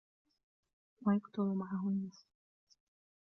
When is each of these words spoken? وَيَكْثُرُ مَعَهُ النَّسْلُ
وَيَكْثُرُ 1.07 1.53
مَعَهُ 1.53 1.87
النَّسْلُ 1.87 2.27